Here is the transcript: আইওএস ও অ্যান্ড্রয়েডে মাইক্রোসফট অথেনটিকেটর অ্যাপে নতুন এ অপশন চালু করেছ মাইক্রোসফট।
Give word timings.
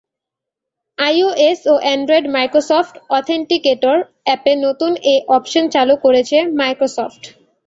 আইওএস 0.97 1.59
ও 1.67 1.83
অ্যান্ড্রয়েডে 1.83 2.33
মাইক্রোসফট 2.35 2.93
অথেনটিকেটর 3.17 3.97
অ্যাপে 4.25 4.53
নতুন 4.65 4.91
এ 5.05 5.15
অপশন 5.37 5.63
চালু 5.75 5.95
করেছ 6.03 6.29
মাইক্রোসফট। 6.59 7.21